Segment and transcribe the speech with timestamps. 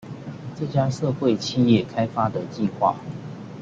[0.55, 2.95] 這家社會企業開發的計畫